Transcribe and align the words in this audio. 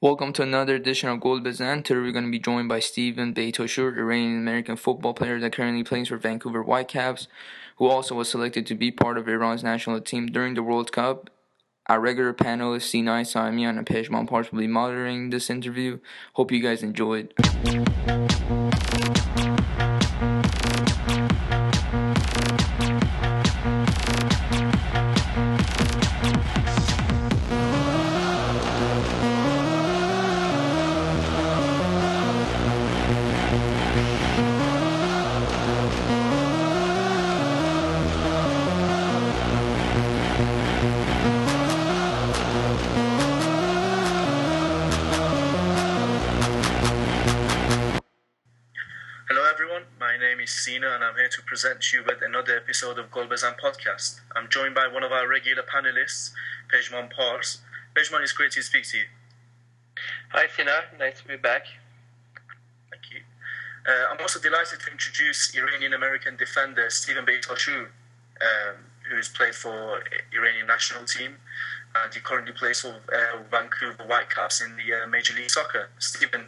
Welcome 0.00 0.32
to 0.34 0.42
another 0.44 0.76
edition 0.76 1.08
of 1.08 1.18
Golbazan. 1.18 1.82
Today 1.82 1.98
we're 1.98 2.12
going 2.12 2.26
to 2.26 2.30
be 2.30 2.38
joined 2.38 2.68
by 2.68 2.78
Stephen 2.78 3.34
Beitashour, 3.34 3.98
Iranian 3.98 4.38
American 4.38 4.76
football 4.76 5.12
player 5.12 5.40
that 5.40 5.52
currently 5.52 5.82
plays 5.82 6.06
for 6.06 6.16
Vancouver 6.16 6.62
Whitecaps, 6.62 7.26
who 7.78 7.88
also 7.88 8.14
was 8.14 8.28
selected 8.28 8.64
to 8.66 8.76
be 8.76 8.92
part 8.92 9.18
of 9.18 9.28
Iran's 9.28 9.64
national 9.64 10.00
team 10.00 10.26
during 10.26 10.54
the 10.54 10.62
World 10.62 10.92
Cup. 10.92 11.30
Our 11.86 11.98
regular 11.98 12.32
panelists, 12.32 12.82
Sina 12.82 13.24
Saemian 13.24 13.76
and 13.76 13.84
Pejman 13.84 14.28
Pars, 14.28 14.52
will 14.52 14.60
be 14.60 14.68
monitoring 14.68 15.30
this 15.30 15.50
interview. 15.50 15.98
Hope 16.34 16.52
you 16.52 16.62
guys 16.62 16.84
enjoyed. 16.84 17.34
Present 51.60 51.92
you 51.92 52.04
with 52.06 52.22
another 52.22 52.56
episode 52.56 53.00
of 53.00 53.10
Golbazan 53.10 53.58
Podcast. 53.58 54.20
I'm 54.36 54.48
joined 54.48 54.76
by 54.76 54.86
one 54.86 55.02
of 55.02 55.10
our 55.10 55.26
regular 55.26 55.64
panelists, 55.64 56.30
Pejman 56.72 57.10
Pars. 57.10 57.62
Pejman, 57.96 58.22
it's 58.22 58.30
great 58.30 58.52
to 58.52 58.62
speak 58.62 58.84
to 58.90 58.98
you. 58.98 59.04
Hi, 60.30 60.46
Sina. 60.56 60.84
Nice 61.00 61.20
to 61.20 61.26
be 61.26 61.34
back. 61.34 61.66
Thank 62.92 63.10
you. 63.10 63.22
Uh, 63.88 64.12
I'm 64.12 64.20
also 64.20 64.38
delighted 64.38 64.78
to 64.78 64.92
introduce 64.92 65.52
Iranian 65.56 65.94
American 65.94 66.36
defender 66.36 66.88
Steven 66.90 67.26
Beitashour, 67.26 67.86
um, 67.86 68.76
who 69.10 69.16
has 69.16 69.28
played 69.28 69.56
for 69.56 70.04
Iranian 70.32 70.68
national 70.68 71.06
team, 71.06 71.38
he 72.12 72.20
currently 72.20 72.52
plays 72.52 72.80
for 72.80 72.88
uh, 72.88 73.42
Vancouver 73.50 74.02
Whitecaps 74.04 74.60
in 74.62 74.76
the 74.76 75.04
uh, 75.04 75.06
Major 75.06 75.34
League 75.34 75.50
Soccer. 75.50 75.88
Stephen, 75.98 76.44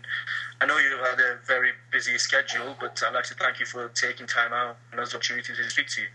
I 0.61 0.67
know 0.67 0.79
you've 0.79 1.01
had 1.01 1.21
a 1.21 1.39
very 1.47 1.73
busy 1.93 2.17
schedule, 2.19 2.77
but 2.81 3.03
I'd 3.07 3.15
like 3.15 3.25
to 3.25 3.35
thank 3.35 3.61
you 3.61 3.67
for 3.67 3.89
taking 3.89 4.27
time 4.27 4.53
out 4.53 4.77
and 4.91 5.01
this 5.01 5.15
opportunity 5.15 5.55
to 5.55 5.71
speak 5.71 5.89
to 5.89 6.03
you. 6.03 6.09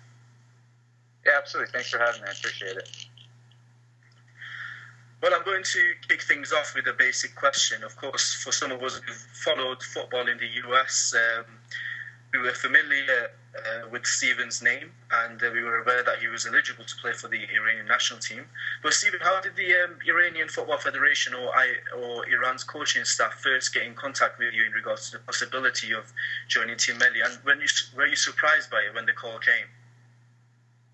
Yeah, 1.26 1.34
absolutely. 1.38 1.72
Thanks 1.72 1.90
for 1.90 1.98
having 1.98 2.22
me. 2.22 2.28
I 2.28 2.32
appreciate 2.32 2.78
it. 2.78 2.90
Well, 5.22 5.34
I'm 5.34 5.44
going 5.44 5.64
to 5.64 5.94
kick 6.08 6.22
things 6.22 6.54
off 6.54 6.74
with 6.76 6.86
a 6.88 6.94
basic 6.94 7.36
question. 7.36 7.84
Of 7.84 7.96
course, 7.96 8.36
for 8.36 8.52
some 8.52 8.72
of 8.72 8.84
us 8.84 9.02
who've 9.04 9.16
followed 9.16 9.82
football 9.82 10.28
in 10.28 10.38
the 10.38 10.70
US, 10.70 11.16
um, 11.16 11.46
we 12.36 12.42
were 12.42 12.54
familiar 12.54 13.32
uh, 13.56 13.88
with 13.90 14.06
Steven's 14.06 14.62
name 14.62 14.92
and 15.24 15.42
uh, 15.42 15.50
we 15.54 15.64
were 15.64 15.82
aware 15.82 16.04
that 16.04 16.20
he 16.20 16.28
was 16.28 16.46
eligible 16.46 16.84
to 16.84 16.96
play 17.02 17.14
for 17.14 17.28
the 17.28 17.40
Iranian 17.56 17.88
national 17.88 18.20
team. 18.20 18.46
But, 18.84 18.94
Steven, 18.94 19.20
how 19.22 19.40
did 19.42 19.56
the 19.56 19.74
um, 19.84 19.98
Iranian 20.06 20.50
Football 20.50 20.78
Federation 20.78 21.34
or, 21.34 21.56
I, 21.56 21.74
or 21.98 22.28
Iran's 22.28 22.64
coaching 22.64 23.06
staff 23.06 23.34
first 23.42 23.74
get 23.74 23.84
in 23.84 23.96
contact 23.96 24.40
with 24.40 24.54
you 24.54 24.66
in 24.66 24.74
regards 24.74 25.10
to 25.10 25.18
the 25.18 25.24
possibility 25.24 25.94
of 25.94 26.12
joining 26.48 26.78
Team 26.78 26.98
Melli? 26.98 27.24
And 27.24 27.38
when 27.44 27.62
you, 27.62 27.68
were 27.96 28.08
you 28.08 28.18
surprised 28.18 28.70
by 28.70 28.82
it 28.90 28.94
when 28.94 29.06
the 29.06 29.14
call 29.14 29.40
came? 29.40 29.68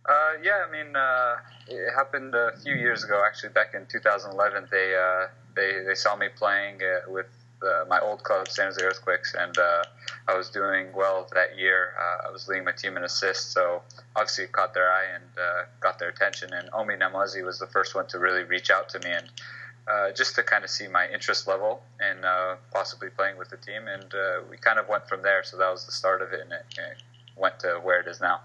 Uh, 0.08 0.34
yeah, 0.44 0.66
I 0.68 0.72
mean, 0.72 0.96
uh, 0.96 1.36
it 1.68 1.94
happened 1.96 2.34
a 2.34 2.54
few 2.64 2.74
years 2.74 3.04
ago. 3.04 3.24
Actually, 3.26 3.54
back 3.54 3.74
in 3.76 3.86
2011, 3.86 4.68
they 4.72 4.96
uh, 4.96 5.28
they 5.56 5.84
they 5.86 5.94
saw 5.94 6.16
me 6.16 6.28
playing 6.36 6.82
uh, 6.82 7.12
with 7.12 7.28
uh, 7.64 7.86
my 7.88 8.00
old 8.00 8.24
club, 8.24 8.48
San 8.48 8.66
Jose 8.66 8.84
Earthquakes, 8.84 9.34
and 9.38 9.58
uh, 9.58 9.84
I 10.28 10.36
was 10.36 10.50
doing 10.50 10.88
well 10.96 11.28
that 11.34 11.58
year. 11.58 11.94
Uh, 12.00 12.28
I 12.28 12.32
was 12.32 12.48
leading 12.48 12.66
my 12.66 12.72
team 12.72 12.98
in 12.98 13.04
assists, 13.04 13.54
so 13.54 13.82
obviously 14.16 14.46
it 14.46 14.52
caught 14.52 14.74
their 14.74 14.92
eye 14.92 15.06
and 15.16 15.24
uh, 15.38 15.64
got 15.80 16.00
their 16.00 16.10
attention. 16.10 16.54
And 16.54 16.72
Omid 16.72 17.00
Namazi 17.00 17.44
was 17.44 17.60
the 17.60 17.68
first 17.68 17.96
one 17.96 18.08
to 18.08 18.20
really 18.20 18.44
reach 18.44 18.70
out 18.70 18.90
to 18.90 19.00
me 19.00 19.12
and. 19.12 19.30
Uh, 19.88 20.12
just 20.12 20.36
to 20.36 20.44
kind 20.44 20.64
of 20.64 20.70
see 20.70 20.88
my 20.88 21.10
interest 21.10 21.48
level 21.48 21.82
and 22.00 22.24
possibly 22.72 23.10
playing 23.10 23.36
with 23.36 23.50
the 23.50 23.58
team, 23.58 23.88
and 23.88 24.14
we 24.48 24.56
kind 24.56 24.78
of 24.78 24.88
went 24.88 25.06
from 25.10 25.24
there. 25.24 25.44
So 25.44 25.58
that 25.58 25.72
was 25.72 25.88
the 25.88 25.92
start 25.92 26.22
of 26.22 26.32
it, 26.34 26.40
and 26.40 26.52
it, 26.52 26.66
it 26.78 27.02
went 27.36 27.60
to 27.62 27.80
where 27.84 28.00
it 28.00 28.08
is 28.08 28.22
now. 28.22 28.42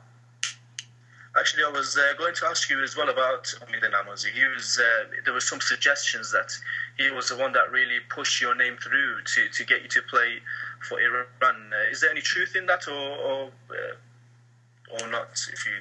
Actually, 1.38 1.64
I 1.64 1.68
was 1.68 1.98
uh, 1.98 2.14
going 2.16 2.34
to 2.34 2.46
ask 2.46 2.70
you 2.70 2.82
as 2.82 2.96
well 2.96 3.10
about 3.10 3.44
Omid 3.44 3.82
Namazi. 3.82 4.30
He 4.30 4.44
was 4.46 4.80
uh, 4.80 5.04
there 5.24 5.34
were 5.34 5.40
some 5.40 5.60
suggestions 5.60 6.32
that 6.32 6.50
he 6.96 7.10
was 7.10 7.28
the 7.28 7.36
one 7.36 7.52
that 7.52 7.70
really 7.70 7.98
pushed 8.08 8.40
your 8.40 8.54
name 8.54 8.76
through 8.78 9.20
to, 9.22 9.48
to 9.50 9.64
get 9.64 9.82
you 9.82 9.88
to 9.88 10.02
play 10.02 10.40
for 10.88 10.98
Iran. 10.98 11.26
Uh, 11.72 11.90
is 11.90 12.00
there 12.00 12.10
any 12.10 12.22
truth 12.22 12.56
in 12.56 12.64
that, 12.66 12.88
or 12.88 13.16
or, 13.18 13.50
uh, 13.70 15.02
or 15.02 15.08
not? 15.08 15.28
If 15.52 15.66
you 15.66 15.72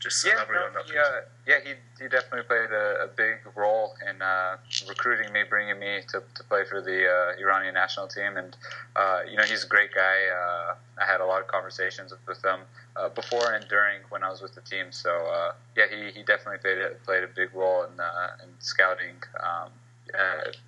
just 0.00 0.26
yeah, 0.26 0.32
no. 0.50 0.82
He, 0.90 0.96
uh, 0.96 1.04
yeah, 1.46 1.56
he, 1.62 1.74
he 2.02 2.08
definitely 2.08 2.44
played 2.44 2.70
a, 2.70 3.04
a 3.04 3.08
big 3.08 3.36
role 3.54 3.94
in 4.08 4.22
uh, 4.22 4.56
recruiting 4.88 5.30
me, 5.30 5.42
bringing 5.48 5.78
me 5.78 6.00
to, 6.08 6.22
to 6.34 6.44
play 6.44 6.64
for 6.64 6.80
the 6.80 7.06
uh, 7.06 7.38
Iranian 7.38 7.74
national 7.74 8.08
team. 8.08 8.38
And, 8.38 8.56
uh, 8.96 9.20
you 9.30 9.36
know, 9.36 9.42
he's 9.42 9.62
a 9.62 9.66
great 9.66 9.92
guy. 9.94 10.16
Uh, 10.34 10.74
I 11.00 11.04
had 11.04 11.20
a 11.20 11.26
lot 11.26 11.42
of 11.42 11.48
conversations 11.48 12.14
with 12.26 12.42
him 12.42 12.60
uh, 12.96 13.10
before 13.10 13.52
and 13.52 13.68
during 13.68 14.00
when 14.08 14.24
I 14.24 14.30
was 14.30 14.40
with 14.40 14.54
the 14.54 14.62
team. 14.62 14.86
So, 14.90 15.10
uh, 15.10 15.52
yeah, 15.76 15.84
he, 15.90 16.10
he 16.18 16.22
definitely 16.22 16.58
played 16.58 16.78
a, 16.78 16.94
played 17.04 17.22
a 17.22 17.28
big 17.28 17.54
role 17.54 17.84
in, 17.84 18.00
uh, 18.00 18.42
in 18.42 18.48
scouting 18.58 19.16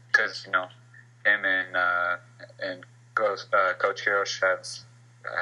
because, 0.08 0.44
you 0.44 0.52
know, 0.52 0.66
him 1.24 1.44
and, 1.46 1.74
uh, 1.74 2.16
and 2.62 2.84
Coach, 3.14 3.40
uh, 3.54 3.72
Coach 3.78 4.04
Queiroz 4.04 4.42
have, 4.42 4.66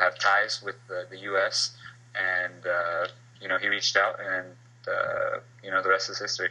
have 0.01 0.17
ties 0.21 0.63
with 0.65 0.77
the, 0.87 1.07
the 1.11 1.19
U.S. 1.23 1.77
And, 2.15 2.65
uh, 2.65 3.09
you 3.41 3.49
know, 3.49 3.59
he 3.59 3.69
reached 3.69 3.97
out, 3.97 4.19
and 4.21 4.49
uh, 4.89 5.39
you 5.63 5.71
know, 5.71 5.83
the 5.83 5.89
rest 5.89 6.11
is 6.11 6.19
history. 6.19 6.51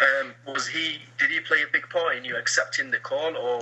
Um, 0.00 0.32
was 0.46 0.68
he? 0.68 0.98
Did 1.18 1.30
he 1.30 1.40
play 1.40 1.62
a 1.62 1.72
big 1.72 1.88
part 1.90 2.16
in 2.16 2.24
you 2.24 2.36
accepting 2.36 2.90
the 2.90 2.98
call, 2.98 3.36
or 3.36 3.60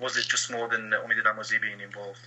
was 0.00 0.16
it 0.16 0.26
just 0.28 0.50
more 0.50 0.68
than 0.68 0.90
Omid 0.90 1.22
Namazi 1.24 1.60
being 1.60 1.80
involved? 1.80 2.20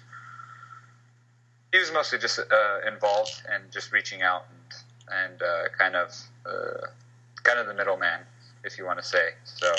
He 1.71 1.79
was 1.79 1.91
mostly 1.93 2.17
just 2.17 2.39
uh, 2.39 2.87
involved 2.87 3.43
and 3.49 3.71
just 3.71 3.91
reaching 3.93 4.23
out 4.23 4.45
and, 4.49 5.31
and 5.31 5.41
uh, 5.41 5.69
kind 5.77 5.95
of 5.95 6.11
uh, 6.45 6.87
kind 7.43 7.59
of 7.59 7.67
the 7.67 7.73
middleman, 7.73 8.21
if 8.63 8.77
you 8.77 8.85
want 8.85 8.99
to 8.99 9.05
say. 9.05 9.29
So 9.43 9.71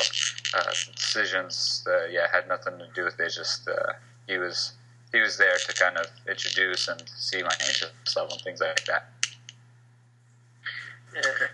uh, 0.57 0.71
decisions, 0.95 1.85
uh, 1.89 2.07
yeah, 2.07 2.27
had 2.33 2.49
nothing 2.49 2.79
to 2.79 2.89
do 2.95 3.05
with 3.05 3.19
it. 3.19 3.31
Just 3.31 3.69
he 4.29 4.39
was 4.39 4.75
he 5.13 5.21
was 5.21 5.37
there 5.37 5.57
to 5.57 5.73
kind 5.75 5.97
of 5.97 6.07
introduce 6.29 6.89
and 6.89 7.03
see 7.17 7.43
my 7.43 7.55
interest 7.61 7.93
level 8.17 8.33
and 8.33 8.43
things 8.43 8.61
like 8.61 8.85
that. 8.87 9.09
Uh, 11.17 11.47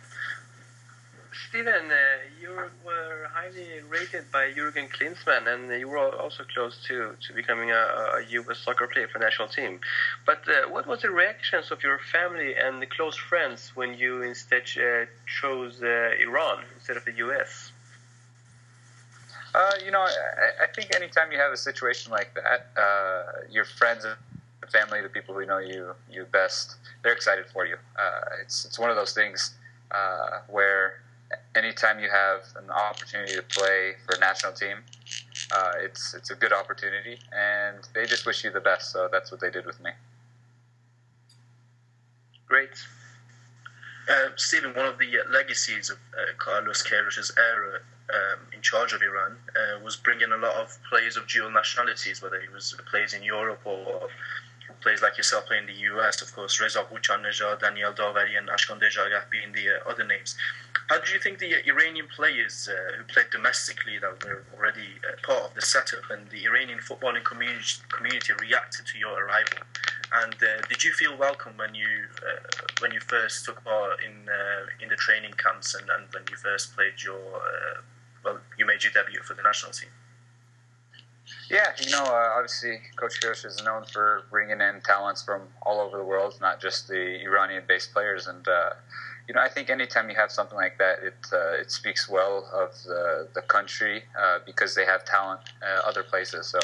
Steven, 1.49 1.91
uh, 1.91 1.95
you 2.41 2.51
were 2.85 3.29
highly 3.33 3.81
rated 3.89 4.31
by 4.31 4.53
Jurgen 4.53 4.87
Klinsmann, 4.89 5.47
and 5.49 5.81
you 5.81 5.89
were 5.89 5.99
also 5.99 6.45
close 6.45 6.79
to, 6.87 7.17
to 7.27 7.33
becoming 7.33 7.71
a, 7.71 7.75
a 7.75 8.25
U.S. 8.31 8.59
soccer 8.59 8.87
player 8.87 9.09
for 9.09 9.19
national 9.19 9.49
team. 9.49 9.81
But 10.27 10.47
uh, 10.47 10.69
what 10.69 10.87
was 10.87 11.03
the 11.03 11.11
reactions 11.11 11.71
of 11.71 11.83
your 11.83 11.99
family 12.13 12.55
and 12.55 12.89
close 12.91 13.17
friends 13.17 13.73
when 13.75 13.95
you 13.95 14.23
instead 14.23 14.65
uh, 14.77 15.07
chose 15.41 15.81
Iran 15.81 16.65
instead 16.77 16.97
of 16.97 17.05
the 17.05 17.13
U.S.? 17.13 17.73
Uh, 19.59 19.73
you 19.85 19.91
know, 19.91 20.03
I, 20.03 20.63
I, 20.63 20.67
think 20.73 20.95
anytime 20.95 21.33
you 21.33 21.39
have 21.39 21.53
a 21.53 21.57
situation 21.57 22.13
like 22.13 22.33
that, 22.35 22.69
uh, 22.81 23.41
your 23.51 23.65
friends 23.65 24.05
and 24.05 24.15
family, 24.71 25.01
the 25.03 25.09
people 25.09 25.35
who 25.35 25.45
know 25.45 25.59
you 25.59 25.95
you 26.09 26.27
best, 26.31 26.77
they're 27.03 27.13
excited 27.13 27.47
for 27.53 27.67
you. 27.67 27.75
Uh, 27.99 28.21
it's 28.41 28.65
it's 28.65 28.79
one 28.79 28.89
of 28.89 28.95
those 28.95 29.15
things 29.15 29.55
uh, 29.91 30.43
where 30.49 31.03
anytime 31.57 31.99
you 31.99 32.09
have 32.09 32.43
an 32.63 32.71
opportunity 32.71 33.35
to 33.35 33.43
play 33.43 33.95
for 34.07 34.15
a 34.15 34.21
national 34.21 34.53
team, 34.53 34.77
uh, 35.51 35.72
it's 35.78 36.15
it's 36.15 36.31
a 36.31 36.37
good 36.37 36.53
opportunity, 36.53 37.19
and 37.33 37.78
they 37.95 38.07
just 38.07 38.27
wish 38.27 38.45
you 38.45 38.53
the 38.53 38.61
best. 38.61 38.93
So 38.93 39.09
that's 39.11 39.33
what 39.33 39.41
they 39.41 39.51
did 39.51 39.66
with 39.66 39.83
me. 39.83 39.91
Great. 42.47 42.71
Uh, 44.09 44.31
Steven, 44.37 44.75
one 44.75 44.87
of 44.87 44.99
the 44.99 45.19
legacies 45.31 45.91
of 45.91 45.99
Carlos 46.39 46.83
Queiroz's 46.83 47.31
era 47.37 47.81
um, 48.15 48.41
in 48.55 48.63
charge 48.63 48.93
of 48.93 49.03
Iran 49.03 49.37
uh, 49.55 49.81
was 49.84 49.97
bringing 49.97 50.33
a 50.33 50.37
lot 50.37 50.55
of 50.55 50.78
players 50.89 51.16
of 51.16 51.27
dual 51.28 51.51
nationalities, 51.51 52.22
whether 52.22 52.37
it 52.37 52.53
was 52.53 52.75
players 52.91 53.13
in 53.13 53.22
Europe 53.22 53.60
or 53.65 54.09
players 54.81 55.03
like 55.03 55.16
yourself 55.16 55.47
playing 55.47 55.69
in 55.69 55.75
the 55.75 55.81
US, 55.93 56.22
of 56.22 56.34
course, 56.34 56.60
Reza 56.60 56.84
Ghoochannejhad, 56.91 57.60
Daniel 57.60 57.93
Davari, 57.93 58.39
and 58.39 58.49
Ashkan 58.49 58.81
Dejagah 58.81 59.28
being 59.31 59.53
the 59.53 59.77
uh, 59.77 59.91
other 59.91 60.05
names. 60.05 60.37
How 60.89 60.99
do 61.01 61.13
you 61.13 61.19
think 61.19 61.39
the 61.39 61.66
Iranian 61.69 62.07
players 62.15 62.69
uh, 62.71 62.97
who 62.97 63.04
played 63.04 63.27
domestically 63.31 63.99
that 63.99 64.25
were 64.25 64.45
already 64.57 64.89
uh, 65.04 65.16
part 65.27 65.45
of 65.45 65.54
the 65.54 65.61
setup 65.61 66.11
and 66.11 66.28
the 66.31 66.47
Iranian 66.47 66.78
footballing 66.78 67.25
community, 67.25 67.83
community 67.91 68.33
reacted 68.41 68.87
to 68.87 68.99
your 68.99 69.25
arrival? 69.25 69.59
And 70.13 70.34
uh, 70.34 70.63
did 70.69 70.83
you 70.83 70.93
feel 70.93 71.16
welcome 71.16 71.53
when 71.57 71.75
you 71.75 72.07
uh, 72.22 72.66
when 72.81 72.93
you 72.93 73.01
first 73.01 73.45
took 73.45 73.63
part 73.63 74.01
in 74.03 74.28
in 74.83 74.89
the 74.89 74.97
training 74.97 75.33
camps 75.33 75.75
and, 75.75 75.89
and 75.91 76.07
when 76.13 76.22
you 76.31 76.37
first 76.37 76.75
played 76.75 77.03
your 77.05 77.21
well, 78.25 78.39
you 78.59 78.66
made 78.66 78.83
your 78.83 78.93
debut 78.93 79.22
for 79.22 79.34
the 79.34 79.43
national 79.43 79.72
team? 79.72 79.91
Yeah, 81.51 81.72
you 81.81 81.91
know, 81.91 82.05
uh, 82.05 82.34
obviously, 82.37 82.81
Coach 82.97 83.21
Queiroz 83.21 83.45
is 83.45 83.63
known 83.63 83.84
for 83.84 84.25
bringing 84.31 84.60
in 84.60 84.81
talents 84.83 85.22
from 85.22 85.43
all 85.63 85.81
over 85.81 85.99
the 85.99 86.05
world, 86.05 86.39
not 86.41 86.61
just 86.61 86.89
the 86.89 87.22
Iranian-based 87.22 87.93
players. 87.93 88.27
And 88.27 88.47
uh, 88.47 88.71
you 89.28 89.34
know, 89.34 89.42
I 89.42 89.48
think 89.51 89.69
anytime 89.69 90.09
you 90.09 90.16
have 90.16 90.33
something 90.33 90.57
like 90.57 90.78
that, 90.78 91.01
it 91.03 91.15
uh, 91.30 91.60
it 91.60 91.71
speaks 91.71 92.09
well 92.09 92.48
of 92.53 92.71
the 92.84 93.28
the 93.34 93.42
country 93.42 94.04
uh, 94.19 94.39
because 94.47 94.75
they 94.75 94.86
have 94.86 95.04
talent 95.04 95.41
uh, 95.63 95.86
other 95.86 96.03
places. 96.03 96.47
So 96.47 96.59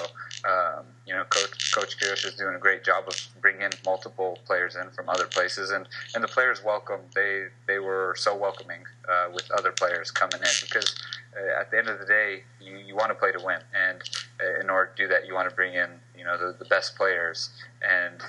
um, 0.48 0.86
you 1.06 1.14
know, 1.14 1.24
Coach 1.24 1.74
Coach 1.74 1.98
Queiroz 1.98 2.24
is 2.24 2.34
doing 2.36 2.54
a 2.54 2.58
great 2.58 2.82
job 2.82 3.04
of 3.06 3.16
bringing 3.42 3.68
multiple 3.84 4.38
players 4.46 4.76
in 4.76 4.88
from 4.90 5.10
other 5.10 5.26
places, 5.26 5.72
and 5.72 5.86
and 6.14 6.24
the 6.24 6.28
players 6.28 6.64
welcome. 6.64 7.00
They 7.14 7.48
they 7.66 7.80
were 7.80 8.14
so 8.16 8.34
welcoming 8.34 8.84
uh, 9.06 9.26
with 9.34 9.50
other 9.50 9.72
players 9.72 10.10
coming 10.10 10.40
in 10.40 10.54
because 10.62 10.94
uh, 11.36 11.60
at 11.60 11.70
the 11.70 11.76
end 11.76 11.88
of 11.88 11.98
the 11.98 12.06
day, 12.06 12.44
you 12.62 12.78
you 12.78 12.96
want 12.96 13.10
to 13.10 13.14
play 13.14 13.30
to 13.30 13.44
win, 13.44 13.60
and 13.74 14.00
uh, 14.40 14.60
in 14.60 14.70
order 14.70 14.90
to 14.96 15.02
do 15.02 15.08
that, 15.08 15.26
you 15.26 15.34
want 15.34 15.50
to 15.50 15.54
bring 15.54 15.74
in 15.74 15.90
you 16.16 16.24
know 16.24 16.38
the, 16.38 16.56
the 16.58 16.64
best 16.64 16.96
players, 16.96 17.50
and 17.82 18.22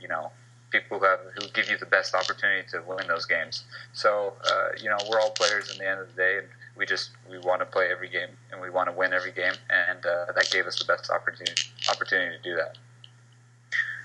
you 0.00 0.08
know 0.08 0.32
people 0.80 0.98
who 0.98 1.04
have 1.04 1.20
who 1.34 1.48
give 1.54 1.70
you 1.70 1.78
the 1.78 1.86
best 1.86 2.14
opportunity 2.14 2.66
to 2.70 2.82
win 2.86 3.06
those 3.08 3.26
games. 3.26 3.64
So 3.92 4.34
uh, 4.44 4.68
you 4.80 4.88
know 4.88 4.98
we're 5.08 5.20
all 5.20 5.30
players 5.30 5.70
in 5.72 5.78
the 5.78 5.88
end 5.88 6.00
of 6.00 6.08
the 6.08 6.16
day, 6.16 6.38
and 6.38 6.48
we 6.76 6.86
just 6.86 7.10
we 7.30 7.38
want 7.38 7.60
to 7.60 7.66
play 7.66 7.88
every 7.90 8.08
game 8.08 8.30
and 8.52 8.60
we 8.60 8.70
want 8.70 8.88
to 8.88 8.92
win 8.92 9.12
every 9.12 9.32
game, 9.32 9.54
and 9.70 10.04
uh, 10.04 10.32
that 10.34 10.50
gave 10.50 10.66
us 10.66 10.78
the 10.78 10.84
best 10.84 11.10
opportunity 11.10 11.62
opportunity 11.90 12.36
to 12.36 12.42
do 12.42 12.56
that. 12.56 12.76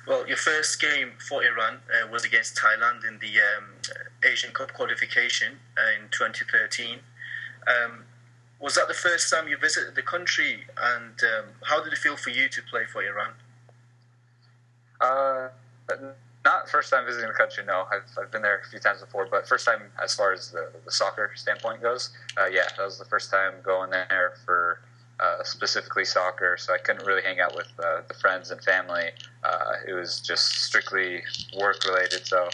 Well, 0.07 0.27
your 0.27 0.37
first 0.37 0.81
game 0.81 1.11
for 1.19 1.43
Iran 1.43 1.75
uh, 1.75 2.07
was 2.11 2.25
against 2.25 2.57
Thailand 2.57 3.07
in 3.07 3.19
the 3.19 3.33
um, 3.49 3.65
Asian 4.23 4.51
Cup 4.51 4.73
qualification 4.73 5.59
uh, 5.77 6.01
in 6.01 6.09
2013. 6.09 6.97
Um, 7.67 8.05
was 8.59 8.75
that 8.75 8.87
the 8.87 8.95
first 8.95 9.31
time 9.31 9.47
you 9.47 9.57
visited 9.57 9.95
the 9.95 10.01
country, 10.01 10.65
and 10.77 11.13
um, 11.23 11.45
how 11.63 11.83
did 11.83 11.93
it 11.93 11.99
feel 11.99 12.15
for 12.15 12.31
you 12.31 12.47
to 12.49 12.61
play 12.63 12.85
for 12.91 13.03
Iran? 13.03 13.31
Uh, 14.99 15.49
not 16.43 16.69
first 16.69 16.89
time 16.89 17.05
visiting 17.05 17.27
the 17.27 17.35
country. 17.35 17.63
No, 17.65 17.85
I've, 17.91 18.03
I've 18.19 18.31
been 18.31 18.41
there 18.41 18.59
a 18.59 18.69
few 18.69 18.79
times 18.79 19.01
before, 19.01 19.27
but 19.29 19.47
first 19.47 19.65
time 19.65 19.81
as 20.01 20.15
far 20.15 20.33
as 20.33 20.51
the, 20.51 20.71
the 20.85 20.91
soccer 20.91 21.31
standpoint 21.35 21.81
goes. 21.81 22.09
Uh, 22.39 22.47
yeah, 22.47 22.63
that 22.77 22.83
was 22.83 22.97
the 22.97 23.05
first 23.05 23.29
time 23.29 23.53
going 23.63 23.91
there 23.91 24.33
for 24.45 24.79
uh, 25.19 25.43
specifically 25.43 26.03
soccer. 26.03 26.57
So 26.57 26.73
I 26.73 26.79
couldn't 26.79 27.05
really 27.05 27.21
hang 27.21 27.39
out 27.39 27.55
with 27.55 27.67
uh, 27.77 28.01
the 28.07 28.15
friends 28.15 28.49
and 28.49 28.61
family. 28.61 29.09
Uh, 29.43 29.73
it 29.87 29.93
was 29.93 30.19
just 30.19 30.63
strictly 30.63 31.21
work 31.59 31.85
related. 31.85 32.25
So 32.25 32.49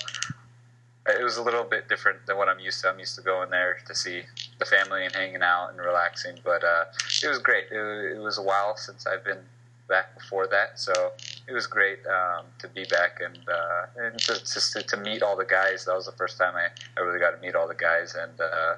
it 1.07 1.23
was 1.23 1.37
a 1.37 1.43
little 1.43 1.63
bit 1.63 1.87
different 1.87 2.25
than 2.25 2.35
what 2.35 2.49
I'm 2.49 2.59
used 2.59 2.81
to. 2.81 2.89
I'm 2.89 2.99
used 2.99 3.15
to 3.15 3.21
going 3.21 3.49
there 3.49 3.77
to 3.87 3.95
see 3.95 4.23
the 4.59 4.65
family 4.65 5.05
and 5.05 5.15
hanging 5.15 5.41
out 5.41 5.69
and 5.69 5.79
relaxing. 5.79 6.35
But 6.43 6.63
uh, 6.65 6.85
it 7.23 7.27
was 7.29 7.39
great. 7.39 7.65
It, 7.71 8.17
it 8.17 8.19
was 8.19 8.37
a 8.37 8.43
while 8.43 8.75
since 8.75 9.07
I've 9.07 9.23
been 9.23 9.39
back 9.87 10.17
before 10.17 10.47
that, 10.47 10.79
so 10.79 11.11
it 11.47 11.53
was 11.53 11.67
great 11.67 11.99
um, 12.07 12.45
to 12.59 12.67
be 12.67 12.85
back 12.85 13.19
and 13.23 13.37
uh, 13.47 13.85
and 13.97 14.19
to, 14.19 14.33
just 14.33 14.73
to, 14.73 14.81
to, 14.83 14.97
meet 14.97 15.21
all 15.21 15.37
the 15.37 15.45
guys. 15.45 15.85
That 15.85 15.95
was 15.95 16.05
the 16.05 16.11
first 16.13 16.37
time 16.37 16.55
I, 16.55 16.67
I 16.97 17.03
really 17.03 17.19
got 17.19 17.31
to 17.31 17.41
meet 17.41 17.55
all 17.55 17.67
the 17.67 17.75
guys, 17.75 18.15
and 18.15 18.39
uh, 18.39 18.75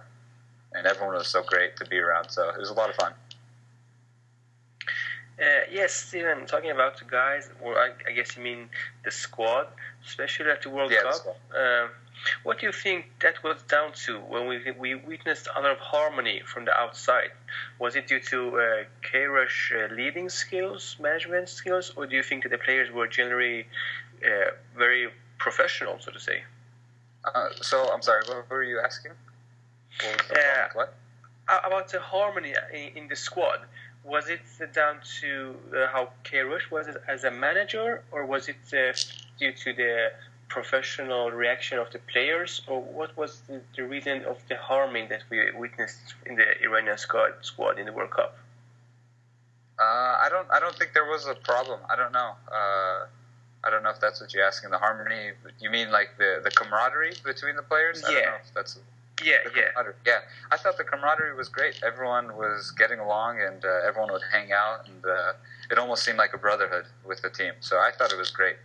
and 0.74 0.86
everyone 0.86 1.16
was 1.16 1.28
so 1.28 1.44
great 1.44 1.76
to 1.78 1.86
be 1.86 1.98
around. 1.98 2.30
So 2.30 2.50
it 2.50 2.58
was 2.58 2.70
a 2.70 2.74
lot 2.74 2.90
of 2.90 2.96
fun. 2.96 3.14
Uh, 5.40 5.62
yes, 5.72 5.94
Stephen. 5.94 6.46
Talking 6.46 6.72
about 6.72 7.00
the 7.00 7.06
guys, 7.06 7.50
or 7.62 7.78
I, 7.80 7.92
I, 8.08 8.12
guess 8.12 8.36
you 8.36 8.44
mean 8.44 8.70
the 9.06 9.12
squad, 9.12 9.68
especially 10.06 10.52
at 10.52 10.62
the 10.62 10.70
World 10.70 10.92
yeah, 10.92 11.04
Cup. 11.04 11.38
The 11.52 11.90
what 12.44 12.60
do 12.60 12.66
you 12.66 12.72
think 12.72 13.06
that 13.22 13.44
was 13.44 13.62
down 13.64 13.92
to 14.06 14.20
when 14.20 14.48
we, 14.48 14.60
we 14.72 14.96
witnessed 14.96 15.48
a 15.56 15.62
lot 15.62 15.72
of 15.72 15.80
harmony 15.80 16.42
from 16.46 16.66
the 16.66 16.74
outside? 16.74 17.32
Was 17.80 17.96
it 17.96 18.08
due 18.08 18.20
to 18.20 18.60
uh, 18.60 18.84
Queiroz 19.04 19.50
uh, 19.72 19.94
leading 19.94 20.30
skills, 20.30 20.98
management 21.00 21.50
skills, 21.50 21.92
or 21.96 22.06
do 22.06 22.16
you 22.16 22.24
think 22.24 22.44
that 22.44 22.50
the 22.50 22.58
players 22.58 22.92
were 22.92 23.08
generally 23.08 23.66
uh, 24.26 24.52
very 24.78 25.10
professional, 25.38 25.98
so 26.00 26.12
to 26.12 26.20
say? 26.20 26.44
Uh, 27.24 27.50
so, 27.62 27.92
I'm 27.94 28.02
sorry, 28.02 28.22
what 28.28 28.50
were 28.50 28.64
you 28.64 28.80
asking? 28.80 29.12
What, 30.02 30.76
what? 30.76 30.94
About 31.48 31.90
the 31.90 32.00
harmony 32.00 32.54
in, 32.74 32.98
in, 33.04 33.08
the 33.08 33.16
squad. 33.16 33.60
Was 34.04 34.30
it 34.30 34.42
down 34.74 34.98
to 35.20 35.56
uh, 35.76 35.88
how 35.88 36.10
Queiroz 36.24 36.72
was 36.72 36.88
as 37.08 37.24
a 37.24 37.32
manager, 37.32 38.04
or 38.12 38.26
was 38.26 38.48
it 38.48 38.58
uh, 38.72 38.94
due 39.40 39.52
to 39.52 39.74
the 39.74 40.12
professional 40.50 41.32
reaction 41.32 41.78
of 41.78 41.92
the 41.92 42.00
players, 42.12 42.62
or 42.68 42.82
what 42.82 43.16
was 43.16 43.42
the, 43.48 43.62
the 43.76 43.84
reason 43.84 44.26
of 44.26 44.38
the 44.50 44.58
harming 44.58 45.08
that 45.10 45.22
we 45.30 45.52
witnessed 45.52 46.16
in 46.26 46.36
the 46.36 46.62
Iranian 46.62 46.98
squad, 46.98 47.34
squad 47.42 47.80
in 47.80 47.86
the 47.86 47.94
World 47.94 48.12
Cup? 48.12 48.38
Uh, 49.80 49.84
I 49.84 50.28
don't. 50.30 50.48
I 50.52 50.60
don't 50.60 50.76
think 50.76 50.92
there 50.94 51.06
was 51.06 51.26
a 51.26 51.36
problem. 51.36 51.80
I 51.90 51.96
don't 51.96 52.12
know. 52.12 52.32
Uh, 52.52 53.06
I 53.64 53.70
don't 53.70 53.84
know 53.84 53.92
if 53.92 54.02
that's 54.02 54.20
what 54.20 54.34
you're 54.34 54.46
asking. 54.46 54.72
The 54.72 54.78
harmony. 54.78 55.32
You 55.62 55.70
mean 55.70 55.90
like 55.92 56.10
the 56.18 56.42
the 56.44 56.52
camaraderie 56.52 57.14
between 57.24 57.56
the 57.56 57.62
players? 57.64 58.04
I 58.04 58.12
yeah. 58.12 58.38
that's. 58.54 58.80
Yeah, 59.24 59.36
yeah, 59.54 59.84
yeah. 60.06 60.20
I 60.50 60.56
thought 60.56 60.78
the 60.78 60.86
camaraderie 60.86 61.36
was 61.36 61.50
great. 61.50 61.82
Everyone 61.86 62.38
was 62.38 62.72
getting 62.72 63.00
along, 63.00 63.42
and 63.42 63.64
uh, 63.66 63.82
everyone 63.86 64.14
would 64.14 64.22
hang 64.32 64.54
out, 64.54 64.88
and 64.88 65.06
uh, 65.06 65.34
it 65.70 65.78
almost 65.78 66.06
seemed 66.06 66.18
like 66.18 66.34
a 66.34 66.38
brotherhood 66.38 66.86
with 67.06 67.22
the 67.22 67.30
team. 67.30 67.52
So 67.60 67.76
I 67.78 67.92
thought 67.98 68.14
it 68.14 68.18
was 68.18 68.32
great. 68.32 68.56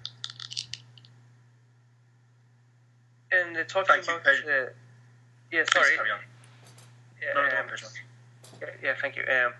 And 3.35 3.57
uh, 3.57 3.65
talking 3.65 4.03
thank 4.03 4.05
about 4.05 4.27
uh, 4.27 4.71
yeah, 5.51 5.65
sorry. 5.73 5.97
Yeah, 7.23 7.33
no, 7.35 7.41
um, 7.41 7.67
yeah, 8.61 8.69
yeah, 8.83 8.95
thank 9.01 9.17
you. 9.17 9.23
Um, 9.23 9.53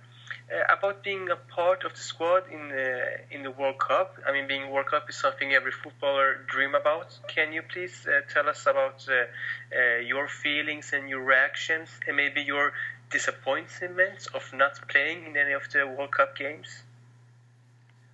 uh, 0.53 0.75
about 0.77 1.03
being 1.03 1.31
a 1.31 1.37
part 1.37 1.85
of 1.85 1.93
the 1.93 2.01
squad 2.01 2.45
in 2.51 2.69
the 2.69 3.21
in 3.31 3.43
the 3.43 3.51
World 3.51 3.79
Cup. 3.79 4.17
I 4.27 4.33
mean, 4.33 4.47
being 4.47 4.71
World 4.71 4.87
Cup 4.87 5.09
is 5.09 5.17
something 5.17 5.53
every 5.53 5.73
footballer 5.73 6.35
dream 6.47 6.75
about. 6.75 7.19
Can 7.29 7.53
you 7.53 7.63
please 7.63 8.07
uh, 8.07 8.21
tell 8.33 8.49
us 8.49 8.67
about 8.67 9.07
uh, 9.09 9.15
uh 9.15 10.01
your 10.01 10.29
feelings 10.29 10.93
and 10.93 11.09
your 11.09 11.23
reactions, 11.23 11.89
and 12.07 12.17
maybe 12.17 12.43
your 12.43 12.73
disappointments 13.11 14.27
of 14.35 14.43
not 14.53 14.75
playing 14.89 15.27
in 15.27 15.37
any 15.37 15.53
of 15.53 15.71
the 15.73 15.87
World 15.87 16.13
Cup 16.13 16.37
games? 16.37 16.83